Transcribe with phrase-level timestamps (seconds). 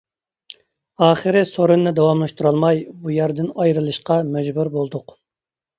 [1.07, 5.21] ئاخىرى سورۇننى داۋاملاشتۇرالماي بۇ يەردىن ئايرىلىشقا مەجبۇر بولدۇق.